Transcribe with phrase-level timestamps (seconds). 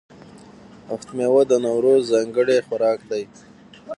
[0.89, 3.23] هفت میوه د نوروز ځانګړی خوراک دی.